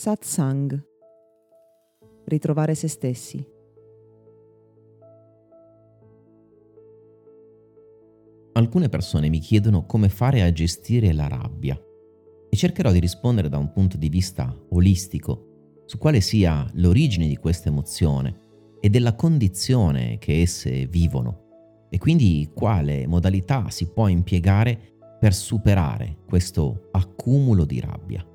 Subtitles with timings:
[0.00, 0.82] Satsang.
[2.24, 3.46] Ritrovare se stessi.
[8.54, 11.78] Alcune persone mi chiedono come fare a gestire la rabbia
[12.48, 17.36] e cercherò di rispondere da un punto di vista olistico su quale sia l'origine di
[17.36, 24.96] questa emozione e della condizione che esse vivono e quindi quale modalità si può impiegare
[25.20, 28.29] per superare questo accumulo di rabbia.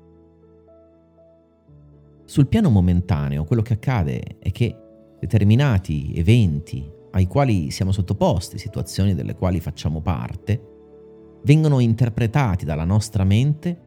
[2.26, 4.76] Sul piano momentaneo quello che accade è che
[5.20, 10.60] determinati eventi ai quali siamo sottoposti, situazioni delle quali facciamo parte,
[11.44, 13.80] vengono interpretati dalla nostra mente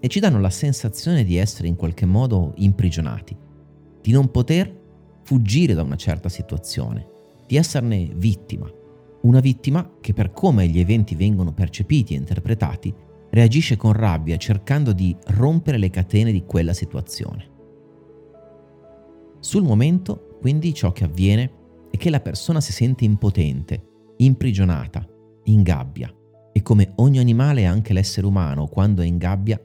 [0.00, 3.36] e ci danno la sensazione di essere in qualche modo imprigionati,
[4.00, 4.74] di non poter
[5.22, 7.06] fuggire da una certa situazione,
[7.46, 8.72] di esserne vittima.
[9.20, 12.92] Una vittima che per come gli eventi vengono percepiti e interpretati
[13.30, 17.50] reagisce con rabbia cercando di rompere le catene di quella situazione.
[19.42, 21.50] Sul momento, quindi, ciò che avviene
[21.90, 25.04] è che la persona si sente impotente, imprigionata,
[25.46, 26.08] in gabbia
[26.52, 29.60] e come ogni animale anche l'essere umano quando è in gabbia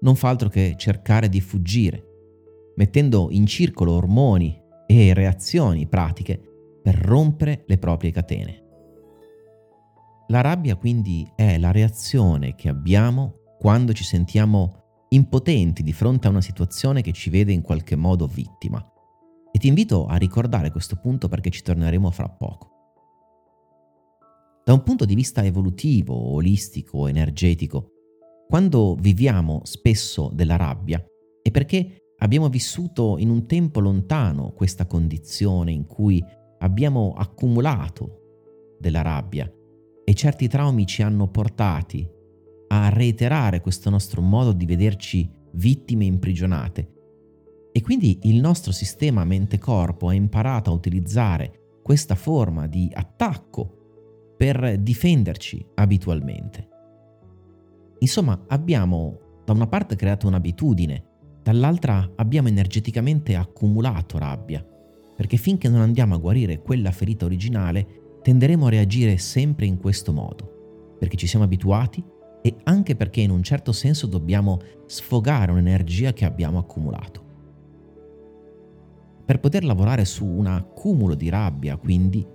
[0.00, 2.04] non fa altro che cercare di fuggire,
[2.74, 6.40] mettendo in circolo ormoni e reazioni pratiche
[6.82, 8.64] per rompere le proprie catene.
[10.26, 16.30] La rabbia quindi è la reazione che abbiamo quando ci sentiamo impotenti di fronte a
[16.30, 18.84] una situazione che ci vede in qualche modo vittima.
[19.52, 22.68] E ti invito a ricordare questo punto perché ci torneremo fra poco.
[24.64, 27.90] Da un punto di vista evolutivo, olistico, energetico,
[28.48, 31.04] quando viviamo spesso della rabbia
[31.42, 36.22] è perché Abbiamo vissuto in un tempo lontano questa condizione in cui
[36.58, 39.50] abbiamo accumulato della rabbia
[40.04, 42.06] e certi traumi ci hanno portati
[42.68, 46.99] a reiterare questo nostro modo di vederci vittime imprigionate.
[47.72, 54.78] E quindi il nostro sistema mente-corpo ha imparato a utilizzare questa forma di attacco per
[54.78, 56.68] difenderci abitualmente.
[57.98, 61.04] Insomma, abbiamo da una parte creato un'abitudine
[61.42, 64.64] dall'altra abbiamo energeticamente accumulato rabbia,
[65.16, 70.12] perché finché non andiamo a guarire quella ferita originale, tenderemo a reagire sempre in questo
[70.12, 72.04] modo, perché ci siamo abituati
[72.42, 77.29] e anche perché in un certo senso dobbiamo sfogare un'energia che abbiamo accumulato.
[79.30, 82.26] Per poter lavorare su un accumulo di rabbia, quindi,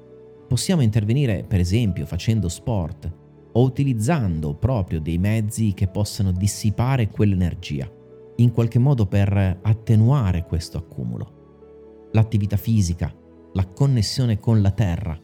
[0.48, 3.14] possiamo intervenire per esempio facendo sport
[3.52, 7.92] o utilizzando proprio dei mezzi che possano dissipare quell'energia
[8.38, 12.08] in qualche modo per attenuare questo accumulo.
[12.14, 13.14] L'attività fisica,
[13.52, 15.20] la connessione con la terra,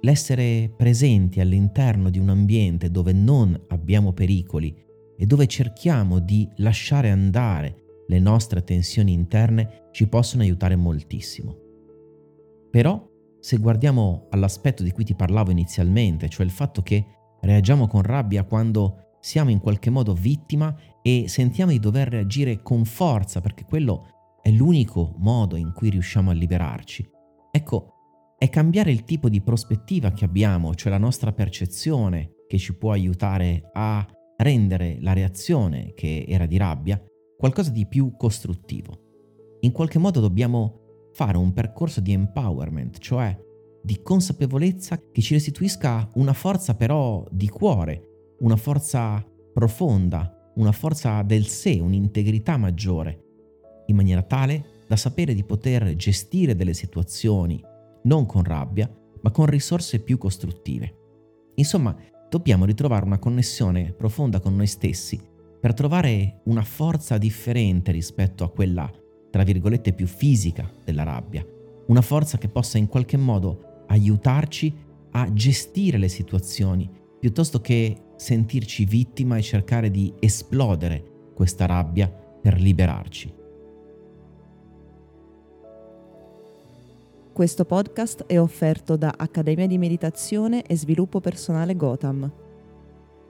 [0.00, 4.74] l'essere presenti all'interno di un ambiente dove non abbiamo pericoli
[5.18, 11.56] e dove cerchiamo di lasciare andare le nostre tensioni interne ci possono aiutare moltissimo.
[12.70, 13.08] Però,
[13.38, 17.04] se guardiamo all'aspetto di cui ti parlavo inizialmente, cioè il fatto che
[17.40, 22.84] reagiamo con rabbia quando siamo in qualche modo vittima e sentiamo di dover reagire con
[22.84, 24.06] forza perché quello
[24.42, 27.08] è l'unico modo in cui riusciamo a liberarci.
[27.50, 27.92] Ecco,
[28.38, 32.90] è cambiare il tipo di prospettiva che abbiamo, cioè la nostra percezione, che ci può
[32.90, 34.04] aiutare a
[34.38, 37.00] rendere la reazione, che era di rabbia,
[37.42, 39.56] qualcosa di più costruttivo.
[39.62, 43.36] In qualche modo dobbiamo fare un percorso di empowerment, cioè
[43.82, 51.20] di consapevolezza che ci restituisca una forza però di cuore, una forza profonda, una forza
[51.22, 53.24] del sé, un'integrità maggiore,
[53.86, 57.60] in maniera tale da sapere di poter gestire delle situazioni
[58.04, 58.88] non con rabbia,
[59.20, 60.96] ma con risorse più costruttive.
[61.56, 61.96] Insomma,
[62.28, 65.30] dobbiamo ritrovare una connessione profonda con noi stessi
[65.62, 68.90] per trovare una forza differente rispetto a quella,
[69.30, 71.46] tra virgolette, più fisica della rabbia,
[71.86, 74.74] una forza che possa in qualche modo aiutarci
[75.12, 82.60] a gestire le situazioni piuttosto che sentirci vittima e cercare di esplodere questa rabbia per
[82.60, 83.32] liberarci.
[87.32, 92.50] Questo podcast è offerto da Accademia di Meditazione e Sviluppo Personale Gotham